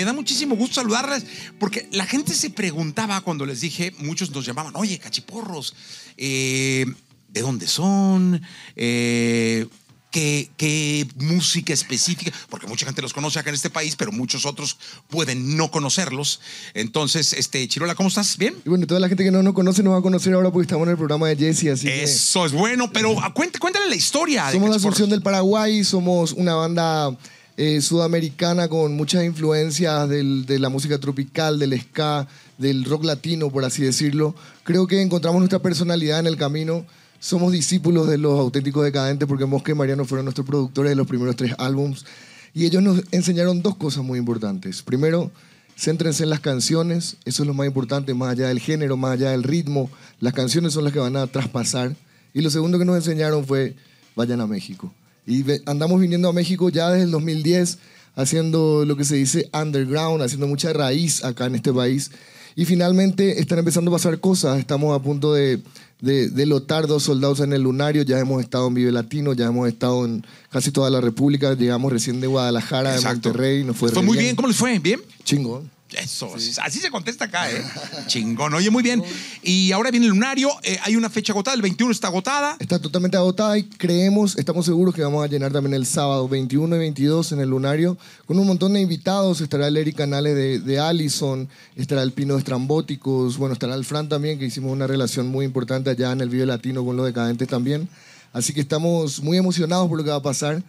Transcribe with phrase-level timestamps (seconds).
[0.00, 1.26] Me da muchísimo gusto saludarles
[1.58, 5.74] porque la gente se preguntaba cuando les dije, muchos nos llamaban, oye, cachiporros,
[6.16, 6.86] eh,
[7.28, 8.40] ¿de dónde son?
[8.76, 9.66] Eh,
[10.10, 12.32] ¿qué, ¿Qué música específica?
[12.48, 14.78] Porque mucha gente los conoce acá en este país, pero muchos otros
[15.10, 16.40] pueden no conocerlos.
[16.72, 18.38] Entonces, este, Chirola, ¿cómo estás?
[18.38, 18.54] ¿Bien?
[18.64, 20.62] Y bueno, toda la gente que no nos conoce nos va a conocer ahora porque
[20.64, 24.46] estamos en el programa de Jesse, así Eso es bueno, pero cuént- cuéntale la historia.
[24.46, 24.94] de somos la Cachiporros.
[24.94, 27.14] Asunción del Paraguay, somos una banda
[27.62, 33.66] eh, sudamericana con muchas influencias de la música tropical, del ska, del rock latino, por
[33.66, 34.34] así decirlo.
[34.64, 36.86] Creo que encontramos nuestra personalidad en el camino.
[37.18, 41.06] Somos discípulos de los auténticos decadentes porque Mosca y Mariano fueron nuestros productores de los
[41.06, 42.06] primeros tres álbums.
[42.54, 44.80] Y ellos nos enseñaron dos cosas muy importantes.
[44.80, 45.30] Primero,
[45.76, 49.32] céntrense en las canciones, eso es lo más importante, más allá del género, más allá
[49.32, 49.90] del ritmo.
[50.18, 51.94] Las canciones son las que van a traspasar.
[52.32, 53.76] Y lo segundo que nos enseñaron fue,
[54.16, 54.94] vayan a México.
[55.30, 57.78] Y andamos viniendo a México ya desde el 2010,
[58.16, 62.10] haciendo lo que se dice underground, haciendo mucha raíz acá en este país.
[62.56, 64.58] Y finalmente están empezando a pasar cosas.
[64.58, 65.62] Estamos a punto de,
[66.00, 68.02] de, de lotar dos soldados en el lunario.
[68.02, 71.54] Ya hemos estado en Vive Latino, ya hemos estado en casi toda la República.
[71.54, 73.00] Llegamos recién de Guadalajara, de.
[73.00, 73.64] Monterrey.
[73.64, 74.34] Nos fue, Fue muy bien.
[74.34, 74.78] ¿Cómo les fue?
[74.78, 75.00] ¿Bien?
[75.24, 75.70] Chingón.
[76.00, 77.62] Eso, así se contesta acá, ¿eh?
[78.06, 79.02] Chingón, oye, muy bien.
[79.42, 82.56] Y ahora viene el lunario, eh, hay una fecha agotada, el 21 está agotada.
[82.58, 86.76] Está totalmente agotada y creemos, estamos seguros que vamos a llenar también el sábado 21
[86.76, 89.40] y 22 en el Lunario con un montón de invitados.
[89.40, 93.84] Estará el Eric Canales de, de Allison, estará el Pino de Estrambóticos, bueno, estará el
[93.84, 97.04] Fran también, que hicimos una relación muy importante allá en el Vive Latino con los
[97.04, 97.88] decadentes también.
[98.32, 100.62] Así que estamos muy emocionados por lo que va a pasar.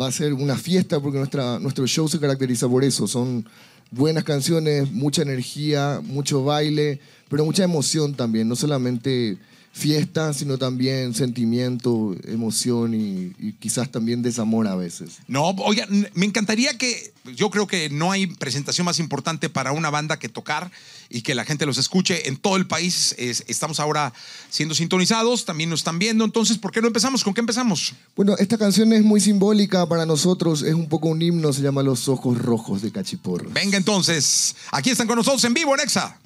[0.00, 3.06] Va a ser una fiesta porque nuestra, nuestro show se caracteriza por eso.
[3.06, 3.44] Son
[3.92, 6.98] buenas canciones, mucha energía, mucho baile,
[7.28, 8.48] pero mucha emoción también.
[8.48, 9.38] No solamente
[9.74, 15.12] fiesta, sino también sentimiento, emoción y, y quizás también desamor a veces.
[15.28, 19.88] No, oiga, me encantaría que, yo creo que no hay presentación más importante para una
[19.88, 20.70] banda que tocar
[21.08, 23.14] y que la gente los escuche en todo el país.
[23.16, 24.12] Es- estamos ahora
[24.50, 27.24] siendo sintonizados, también nos están viendo, entonces, ¿por qué no empezamos?
[27.24, 27.94] ¿Con qué empezamos?
[28.14, 31.82] Bueno, esta canción es muy simbólica para nosotros, es un poco un himno, se llama
[31.82, 33.48] Los Ojos Rojos de Cachiporro.
[33.52, 36.18] Venga entonces, aquí están con nosotros en vivo en Exa.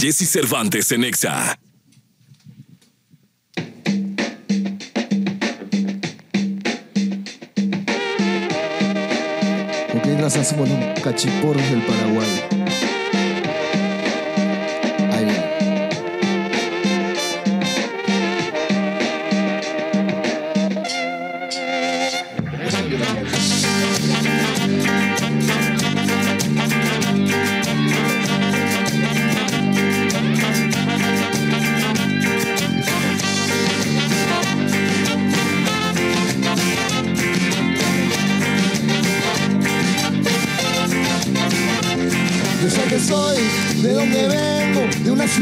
[0.00, 1.58] Jesse Cervantes en Exa.
[10.18, 12.57] Raza, somos los cachiporros del Paraguay.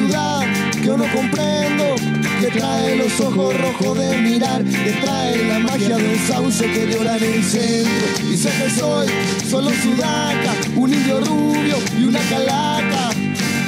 [0.07, 1.97] Que no comprendo,
[2.41, 6.87] que trae los ojos rojos de mirar, que trae la magia de un sauce que
[6.87, 8.31] llora en el centro.
[8.31, 9.09] Y sé que soy
[9.51, 13.11] solo sudaca, un indio rubio y una calaca.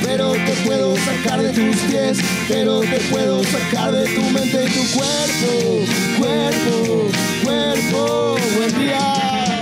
[0.05, 2.19] Pero te puedo sacar de tus pies,
[2.49, 5.85] pero te puedo sacar de tu mente y tu cuerpo,
[6.19, 7.09] cuerpo,
[7.43, 9.58] cuerpo, buen día.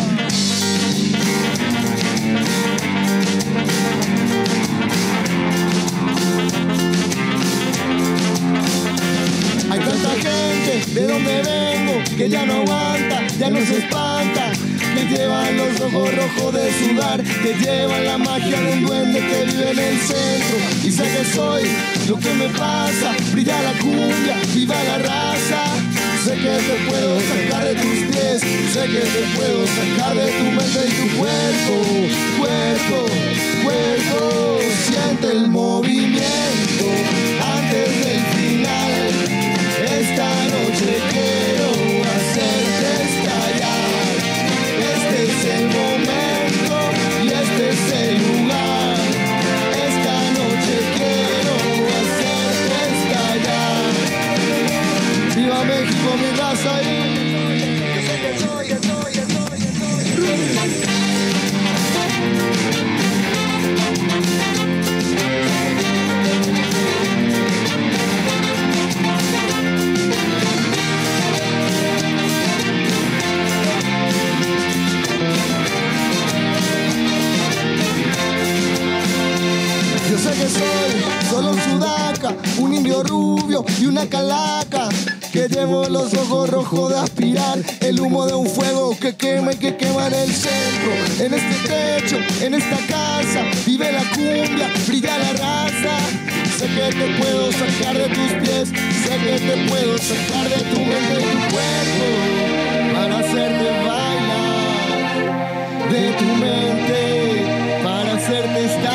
[10.19, 14.53] gente de donde vengo que ya no aguanta, ya no se espanta.
[14.95, 19.71] Que llevan los ojos rojos de sudar, que llevan la magia del duende que vive
[19.71, 20.57] en el centro.
[20.85, 21.65] Y sé que soy
[22.09, 25.63] lo que me pasa, brilla la cumbia, viva la raza.
[26.25, 28.41] Sé que te puedo sacar de tus pies,
[28.73, 31.75] sé que te puedo sacar de tu mente y tu cuerpo,
[32.39, 33.07] cuerpo,
[33.63, 34.59] cuerpo,
[34.89, 35.66] siente el amor
[83.79, 84.89] y una calaca.
[85.33, 89.57] Que llevo los ojos rojos de aspirar el humo de un fuego que quema y
[89.57, 90.93] que quema en el centro.
[91.21, 95.97] En este techo, en esta casa, vive la cumbia, brilla la raza.
[96.59, 100.81] Sé que te puedo sacar de tus pies, sé que te puedo sacar de tu
[100.81, 102.09] mente y cuerpo
[102.95, 104.97] para hacerte bailar
[105.91, 108.86] de tu mente para hacerte.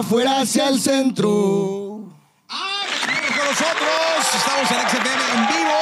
[0.00, 2.04] Afuera hacia el centro.
[2.48, 5.78] Estamos con nosotros, estamos en XFM en vivo.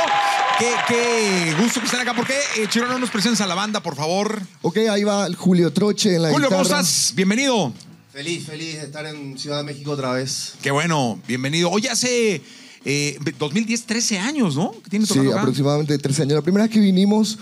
[0.59, 2.15] Qué, qué gusto que estén acá.
[2.15, 4.41] ¿Por qué, eh, Chiro, no nos presentas a la banda, por favor?
[4.63, 6.81] Ok, ahí va Julio Troche en la Julio, ¿cómo guitarra.
[6.81, 7.13] estás?
[7.15, 7.73] Bienvenido.
[8.13, 10.55] Feliz, feliz de estar en Ciudad de México otra vez.
[10.63, 11.71] Qué bueno, bienvenido.
[11.71, 12.43] Hoy hace
[12.85, 14.73] eh, 2010, 13 años, ¿no?
[14.83, 15.41] Que tiene Sí, acá.
[15.41, 16.35] aproximadamente 13 años.
[16.35, 17.39] La primera vez que vinimos,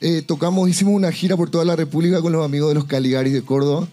[0.00, 3.32] eh, tocamos, hicimos una gira por toda la República con los amigos de los Caligaris
[3.32, 3.88] de Córdoba,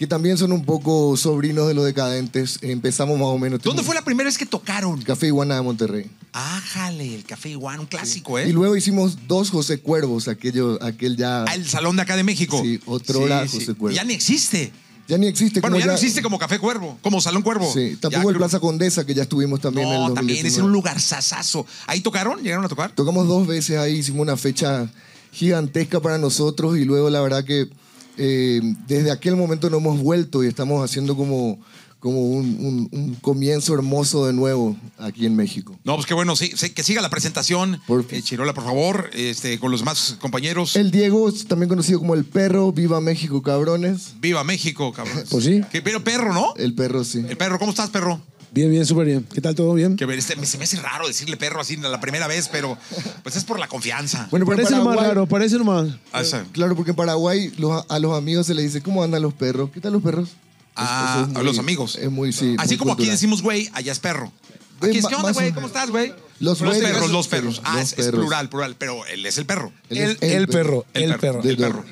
[0.00, 2.58] que también son un poco sobrinos de los decadentes.
[2.62, 3.60] Empezamos más o menos.
[3.60, 5.02] ¿Dónde fue la primera vez que tocaron?
[5.02, 6.10] Café Iguana de Monterrey.
[6.32, 8.48] Ájale, el Café Iguana, un clásico, ¿eh?
[8.48, 12.22] Y luego hicimos dos José Cuervos, aquello, aquel ya, Ah, el Salón de acá de
[12.24, 12.58] México.
[12.62, 13.94] Sí, otro hora José Cuervo.
[13.94, 14.72] Ya ni existe.
[15.06, 15.60] ya ni existe.
[15.60, 17.70] Bueno, como ya no existe como Café Cuervo, como Salón Cuervo.
[17.70, 20.16] Sí, Ya tampoco el Plaza Condesa, que ya estuvimos también en el No, 2019.
[20.40, 21.66] también es en un lugar sasazo.
[21.86, 22.42] ¿Ahí tocaron?
[22.42, 22.90] ¿Llegaron a tocar?
[22.92, 24.88] Tocamos dos veces ahí, hicimos una fecha
[25.30, 27.68] gigantesca para nosotros y luego la verdad que
[28.18, 31.58] eh, desde aquel momento no hemos vuelto y estamos haciendo como,
[31.98, 35.78] como un, un- un comienzo hermoso de nuevo aquí en México.
[35.84, 37.80] No, pues qué bueno, sí, sí, que siga la presentación.
[37.86, 40.76] Por- Eh, Chirola, por favor, este, con los demás compañeros.
[40.76, 44.14] El Diego, también conocido como el perro, viva México, cabrones.
[44.20, 45.24] Viva México, cabrón.
[45.30, 45.60] Pues sí.
[45.70, 46.54] Que- pero perro, ¿no?
[46.56, 47.24] El perro, sí.
[47.28, 48.20] El perro, ¿cómo estás, perro?
[48.52, 49.24] Bien, bien, súper bien.
[49.32, 49.54] ¿Qué tal?
[49.54, 49.96] ¿Todo bien?
[49.96, 52.76] Que ver, este, me- se me hace raro decirle perro así la primera vez, pero
[53.22, 54.26] pues es por la confianza.
[54.30, 55.88] Bueno, pero Parece lo más Paraguay- raro, parece lo más.
[56.12, 59.22] Ah, esa- Claro, porque en Paraguay los- a los amigos se les dice, ¿cómo andan
[59.22, 59.70] los perros?
[59.72, 60.30] ¿Qué tal los perros?
[60.74, 61.96] Ah, Eso es a los amigos.
[61.96, 62.56] Es muy, sí.
[62.58, 63.14] Así muy como aquí cultural.
[63.16, 64.32] decimos güey, allá es perro.
[64.80, 65.44] Aquí es, ma- ¿qué onda, más o güey?
[65.46, 65.54] menos.
[65.54, 66.08] ¿Cómo estás, güey?
[66.40, 67.60] Los los güeyes, perros, los perros.
[67.64, 68.20] Ah, los es, es perros.
[68.20, 69.72] plural, plural, pero él es el perro.
[69.90, 71.42] Él El, es el perro, el perro.
[71.42, 71.84] El perro.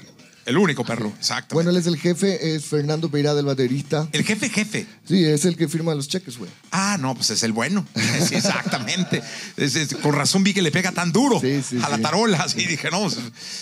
[0.48, 1.54] El único perro, exacto.
[1.54, 4.08] Bueno, él es el jefe, es Fernando Peirá, del baterista.
[4.12, 4.86] el jefe, jefe.
[5.06, 6.50] Sí, es el que firma los cheques, güey.
[6.70, 7.86] Ah, no, pues es el bueno.
[8.28, 9.22] Sí, exactamente.
[9.56, 12.38] Es- es- con razón vi que le pega tan duro Sí, sí, a la tarola.
[12.38, 13.08] Así dije, no,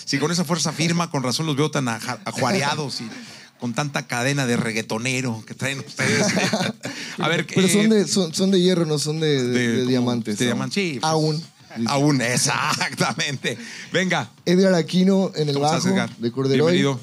[0.05, 3.09] si con esa fuerza firma, con razón los veo tan ajuareados y
[3.59, 6.27] con tanta cadena de reggaetonero que traen ustedes.
[7.17, 9.75] A ver, Pero eh, son, de, son, son de hierro, no son de, de- de
[9.79, 10.37] como- diamantes.
[10.37, 10.97] De diamantes, sí.
[11.01, 11.43] pues, Aún.
[11.85, 12.21] Aún,
[12.81, 13.57] exactamente.
[13.91, 14.29] Venga.
[14.45, 16.15] Edgar Aquino en el ¿Cómo estás, bajo Edgar?
[16.17, 16.73] de Corderoy.
[16.73, 16.99] Bienvenido.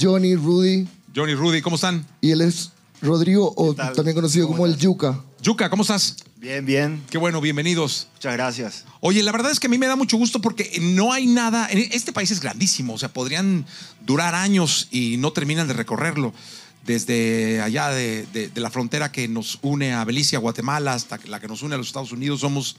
[0.00, 0.86] Johnny, Rudy.
[1.14, 2.06] Johnny, Rudy, ¿cómo están?
[2.20, 2.70] Y él es
[3.02, 4.82] Rodrigo, o también conocido ¿Cómo como el estás?
[4.84, 5.20] Yuca.
[5.42, 6.16] Yuka, ¿cómo estás?
[6.36, 7.02] Bien, bien.
[7.10, 8.08] Qué bueno, bienvenidos.
[8.14, 8.84] Muchas gracias.
[9.00, 11.68] Oye, la verdad es que a mí me da mucho gusto porque no hay nada.
[11.70, 13.64] en Este país es grandísimo, o sea, podrían
[14.04, 16.32] durar años y no terminan de recorrerlo.
[16.84, 21.18] Desde allá de, de- de la frontera que nos une a Belice, a Guatemala, hasta
[21.26, 22.76] la que nos une a los Estados Unidos, somos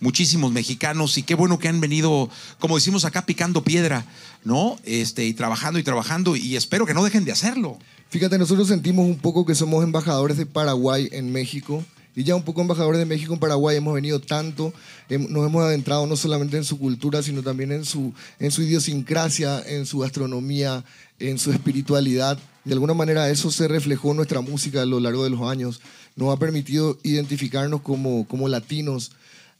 [0.00, 4.04] muchísimos mexicanos y qué bueno que han venido, como decimos acá, picando piedra,
[4.44, 4.78] ¿no?
[4.84, 7.78] Este, y trabajando y trabajando y espero que no dejen de hacerlo.
[8.08, 11.84] Fíjate, nosotros sentimos un poco que somos embajadores de Paraguay en México.
[12.18, 14.72] Y ya un poco embajadores de México en Paraguay hemos venido tanto,
[15.10, 19.62] nos hemos adentrado no solamente en su cultura, sino también en su, en su idiosincrasia,
[19.66, 20.82] en su gastronomía,
[21.18, 22.38] en su espiritualidad.
[22.64, 25.82] De alguna manera eso se reflejó en nuestra música a lo largo de los años.
[26.16, 29.12] Nos ha permitido identificarnos como, como latinos.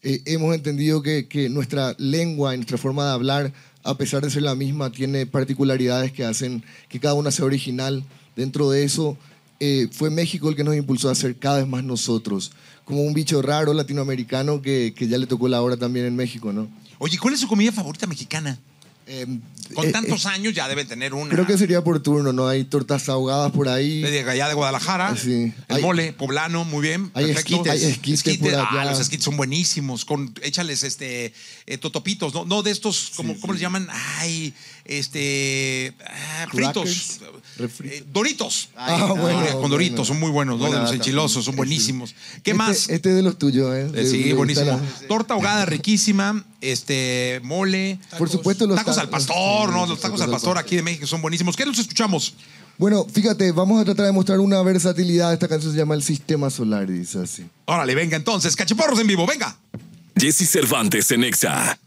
[0.09, 4.43] Eh, hemos entendido que, nuestra lengua y nuestra forma de hablar, a pesar de ser
[4.43, 8.05] la misma, tiene particularidades que hacen que cada una sea original.
[8.37, 9.19] Dentro de eso,
[9.59, 12.53] eh, fue México el que nos impulsó a ser cada vez más nosotros,
[12.85, 16.53] como un bicho raro latinoamericano que, que ya le tocó la hora también en México,
[16.53, 16.69] ¿no?
[16.99, 18.61] Oye, ¿cuál es su comida favorita mexicana?
[19.09, 19.41] Em,
[19.73, 21.31] Con eh, tantos eh, años ya deben tener una.
[21.31, 22.49] Creo que sería por turno, ¿no?
[22.49, 24.01] Hay tortas ahogadas por ahí.
[24.03, 25.17] De allá de Guadalajara.
[25.17, 25.53] Sí.
[25.69, 27.13] El Hay- mole, poblano, muy bien.
[27.15, 27.57] Hay perfecto.
[27.65, 27.85] esquites.
[27.85, 30.05] Hay esquites por Ah, los esquites son buenísimos.
[30.05, 31.33] Con, échales este
[31.67, 32.45] eh, totopitos, ¿no?
[32.45, 33.87] No de estos, como, ¿cómo les llaman?
[34.19, 34.53] Ay,
[34.85, 35.95] este.
[36.05, 37.21] ah, fritos.
[38.13, 38.71] Doritos.
[38.77, 39.69] Ah, bueno, con bueno.
[39.69, 40.71] doritos, son muy buenos, ¿no?
[40.71, 42.15] De los enchilosos, son buenísimos.
[42.43, 42.89] ¿Qué Este- más?
[42.89, 44.07] Este de los tuyos, ¿eh?
[44.11, 44.81] Sí, buenísimo.
[45.09, 47.99] Torta ahogada riquísima, este, mole.
[48.19, 49.87] Por supuesto, los tacos ta- al pastor, ¿no?
[49.87, 51.57] Los tacos al pastor aquí de México son buenísimos.
[51.57, 52.35] ¿Qué los escuchamos?
[52.79, 55.33] Bueno, fíjate, vamos a tratar de mostrar una versatilidad.
[55.33, 57.47] Esta canción se llama El Sistema Solar, dice así.
[57.65, 59.57] Órale, venga entonces, cachiporros en vivo, venga.
[60.19, 61.79] Jesse Cervantes en Exa.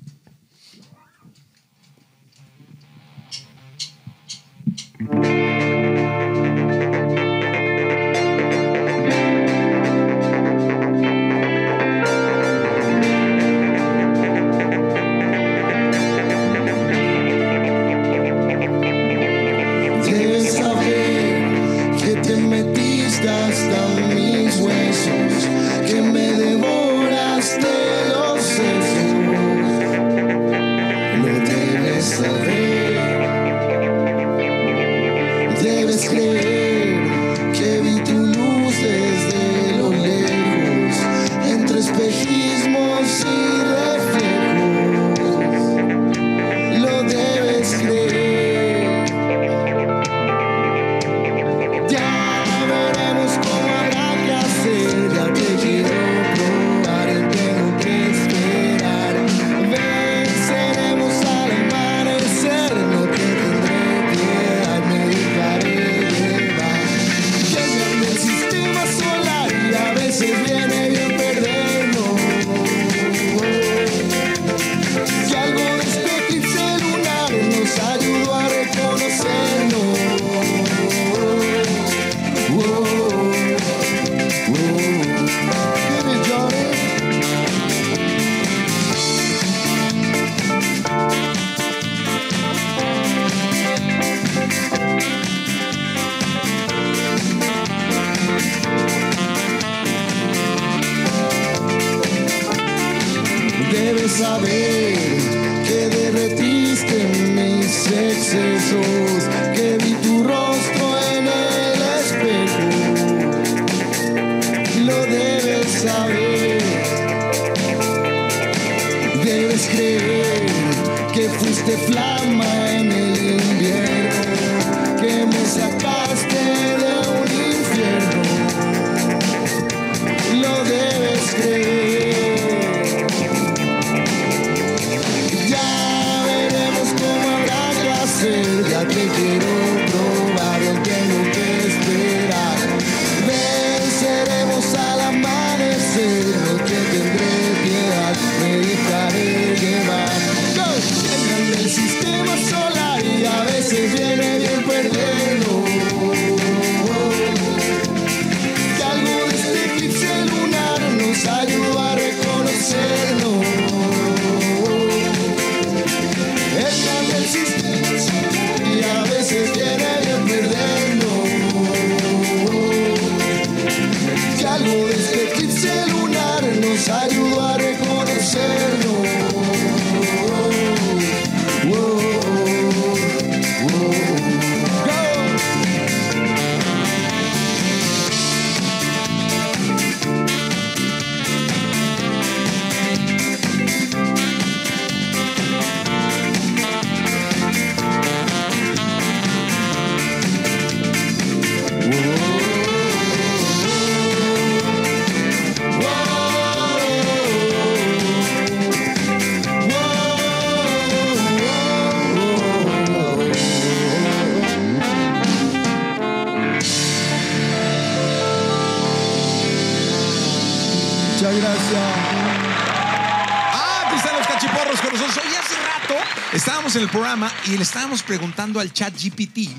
[226.70, 229.50] Estábamos en el programa y le estábamos preguntando al chat GPT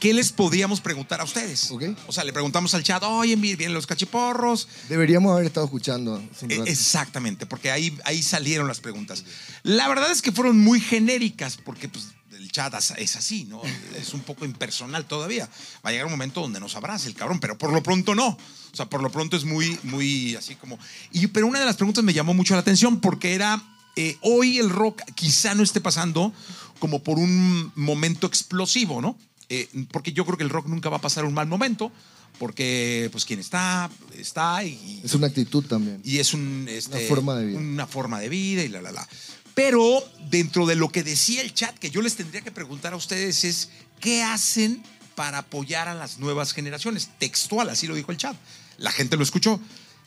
[0.00, 1.70] qué les podíamos preguntar a ustedes.
[2.08, 4.66] O sea, le preguntamos al chat, oye, vienen los cachiporros.
[4.88, 6.20] Deberíamos haber estado escuchando.
[6.48, 6.62] Eh.
[6.66, 9.24] Exactamente, porque ahí, ahí salieron las preguntas.
[9.62, 13.62] La verdad es que fueron muy genéricas, porque pues, el chat es así, ¿no?
[13.96, 15.48] Es un poco impersonal todavía.
[15.86, 18.26] Va a llegar un momento donde nos abrace el cabrón, pero por lo pronto no.
[18.26, 20.76] O sea, por lo pronto es muy, muy así como.
[21.12, 23.62] Y, pero una de las preguntas me llamó mucho la atención porque era.
[23.96, 26.32] Eh, hoy el rock quizá no esté pasando
[26.78, 29.16] como por un momento explosivo, ¿no?
[29.48, 31.92] Eh, porque yo creo que el rock nunca va a pasar un mal momento,
[32.38, 36.00] porque pues quien está, está y, Es una actitud también.
[36.04, 37.58] y es un, este, Una forma de vida.
[37.58, 39.08] Una forma de vida y la, la, la.
[39.54, 42.96] Pero dentro de lo que decía el chat, que yo les tendría que preguntar a
[42.96, 43.68] ustedes es,
[44.00, 44.82] ¿qué hacen
[45.14, 47.10] para apoyar a las nuevas generaciones?
[47.18, 48.36] Textual, así lo dijo el chat.
[48.78, 49.60] La gente lo escuchó.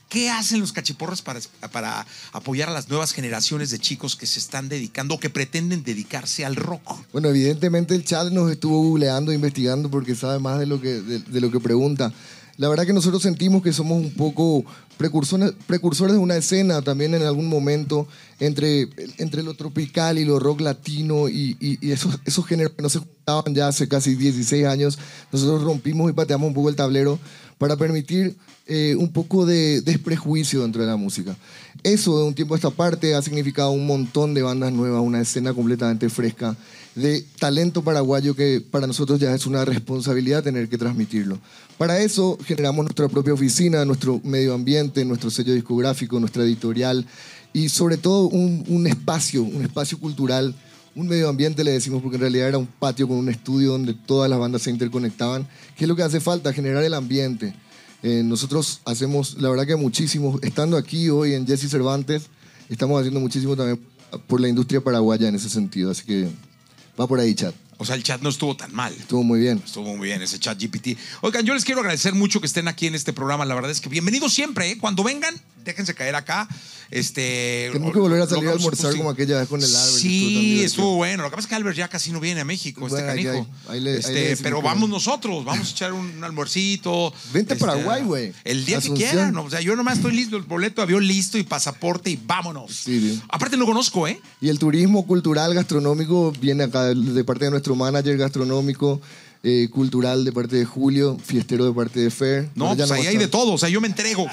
[0.10, 1.40] ¿Qué hacen los cachiporros para,
[1.72, 5.84] para apoyar a las nuevas generaciones de chicos que se están dedicando o que pretenden
[5.84, 6.82] dedicarse al rock?
[7.12, 11.20] Bueno, evidentemente el chat nos estuvo googleando, investigando, porque sabe más de lo que, de,
[11.20, 12.14] de lo que pregunta.
[12.58, 14.64] La verdad que nosotros sentimos que somos un poco
[14.98, 18.08] precursores, precursores de una escena también en algún momento
[18.40, 22.82] entre, entre lo tropical y lo rock latino y, y- y esos, esos géneros que
[22.82, 24.98] no se juntaban ya hace casi 16 años.
[25.34, 27.20] Nosotros rompimos y pateamos un poco el tablero
[27.58, 28.36] para permitir
[28.68, 31.36] eh, un poco de desprejuicio dentro de la música.
[31.84, 35.22] Eso de un tiempo a esta parte ha significado un montón de bandas nuevas, una
[35.22, 36.56] escena completamente fresca
[36.96, 41.40] de talento paraguayo que para nosotros ya es una responsabilidad tener que transmitirlo.
[41.78, 47.06] Para eso generamos nuestra propia oficina, nuestro medio ambiente, nuestro sello discográfico, nuestra editorial
[47.52, 50.56] y sobre todo un, un espacio, un espacio cultural,
[50.96, 53.94] un medio ambiente le decimos porque en realidad era un patio con un estudio donde
[53.94, 57.54] todas las bandas se interconectaban, que es lo que hace falta, generar el ambiente.
[58.02, 62.28] Eh, nosotros hacemos, la verdad que muchísimo, estando aquí hoy en Jesse Cervantes,
[62.70, 63.80] estamos haciendo muchísimo también
[64.28, 66.30] por la industria paraguaya en ese sentido, así que
[67.00, 67.54] va por ahí, chat.
[67.78, 68.94] O sea, el chat no estuvo tan mal.
[68.94, 69.62] Estuvo muy bien.
[69.66, 70.98] Estuvo muy bien ese chat GPT.
[71.22, 73.44] Oigan, yo les quiero agradecer mucho que estén aquí en este programa.
[73.44, 74.72] La verdad es que bienvenidos siempre.
[74.72, 74.78] ¿eh?
[74.78, 76.48] Cuando vengan, déjense caer acá.
[76.92, 78.98] Este, Tenemos que volver a salir a almorzar sí.
[79.00, 79.98] como aquella vez con el Albert.
[79.98, 81.24] Sí, estuvo bueno.
[81.24, 83.48] Lo que pasa es que Albert ya casi no viene a México, este Bueno, canijo.
[83.68, 84.96] ahí le- Este, pero vamos no.
[84.96, 87.12] nosotros, vamos a echar un almuercito.
[87.34, 88.34] Vente a Este, Paraguay, güey.
[88.44, 89.10] El día Asunción.
[89.10, 89.38] que quieran.
[89.38, 92.72] O sea, yo nomás estoy listo, el boleto de avión listo y pasaporte y vámonos.
[92.72, 93.22] Sí, bien.
[93.30, 94.22] Aparte no conozco, ¿eh?
[94.40, 99.02] Y el turismo cultural gastronómico viene acá de parte de nuestro manager gastronómico,
[99.44, 102.50] eh, cultural de parte de Julio, fiestero de parte de Fer.
[102.56, 103.54] No, pues ahí hay de todo.
[103.54, 104.28] O sea, yo me entrego.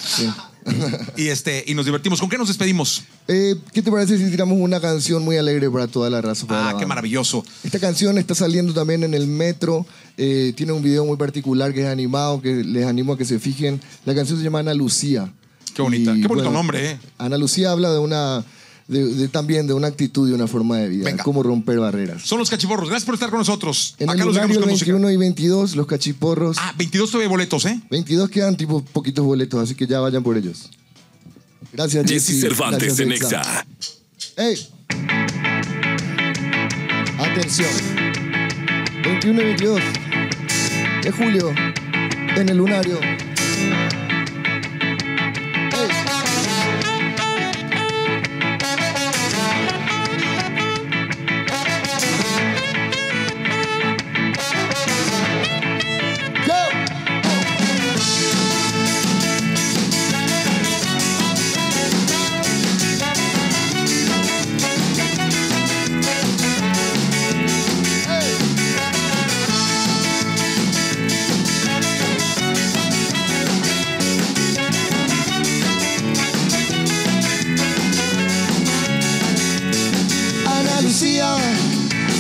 [1.16, 2.20] Y, este, y nos divertimos.
[2.20, 3.03] ¿Con qué nos despedimos?
[3.29, 6.46] Eh, ¿Qué te parece si tiramos una canción muy alegre para toda la raza?
[6.46, 7.44] para la Ah, qué maravilloso.
[7.64, 9.87] Esta canción está saliendo también en el metro.
[10.16, 13.38] eh, tiene un video muy particular que es animado, que les animo a que se
[13.38, 13.81] fijen.
[14.05, 15.33] La canción se llama Ana Lucía.
[15.75, 16.98] Qué bonita, Y, qué bonito nombre, ¿eh?
[17.18, 18.44] Ana Lucía habla de una,
[18.88, 21.23] de, de- también de una actitud y una forma de vida, Venga.
[21.25, 22.23] cómo romper barreras.
[22.23, 22.88] Son los cachiporros.
[22.88, 23.95] Gracias por estar con nosotros.
[23.99, 24.92] En Acá el los dejamos horario con música.
[24.92, 26.57] 21 y 22, los cachiporros.
[26.61, 27.81] Ah, 22 todavía hay boletos, ¿eh?
[27.90, 30.71] 22 quedan tipo poquitos boletos, así que ya vayan por ellos.
[31.73, 32.40] Gracias, Jesse.
[32.40, 33.40] Cervantes Gracias, en Exa.
[33.40, 33.66] Exa.
[34.37, 34.68] ¡Ey!
[37.18, 37.71] Atención.
[39.05, 39.81] 21 y 22
[41.03, 41.51] de julio
[42.37, 42.99] en el lunario.
[80.92, 81.37] Ana Lucía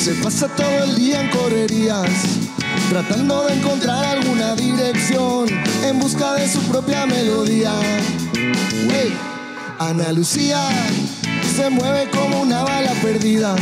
[0.00, 2.08] se pasa todo el día en correrías,
[2.88, 5.46] tratando de encontrar alguna dirección
[5.84, 7.74] en busca de su propia melodía.
[8.88, 9.12] Wey,
[9.78, 10.58] Ana Lucía
[11.54, 13.54] se mueve como una bala perdida,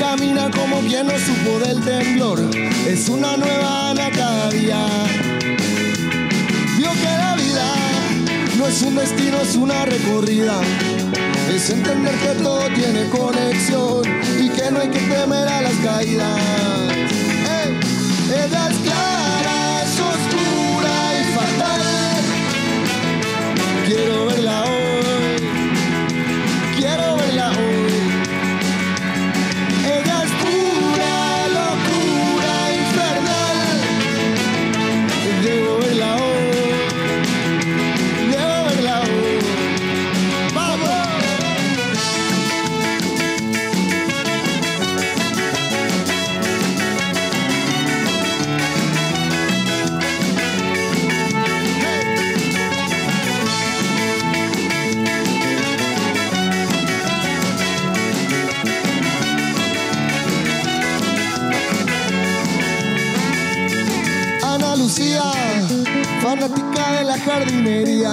[0.00, 2.40] camina como quien no supo del temblor,
[2.84, 4.88] es una nueva Ana cada día.
[6.76, 7.74] Vio que la vida
[8.58, 10.60] no es un destino, es una recorrida.
[11.56, 14.02] Es entender que todo tiene conexión
[14.38, 16.46] y que no hay que temer a las caídas.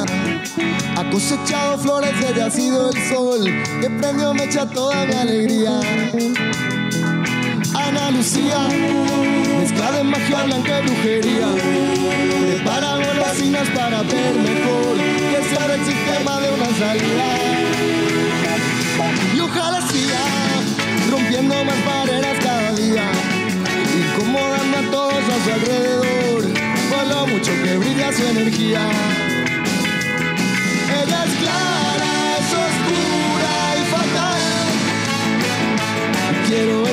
[0.05, 0.43] Jardinería,
[0.97, 3.45] ha cosechado flores, ella ha sido el sol
[3.81, 5.79] que prendió mecha toda mi alegría.
[7.75, 8.67] Ana Lucía,
[9.59, 11.47] mezcla de magia blanca y brujería.
[12.41, 17.25] Prepara golosinas para ver mejor que se abre el sistema de una salida.
[19.35, 20.19] Y ojalá siga
[21.09, 23.11] rompiendo más barreras cada día,
[23.97, 26.53] incomodando a todos a su alrededor,
[26.89, 29.32] por lo mucho que brilla su energía.
[36.53, 36.92] Quiero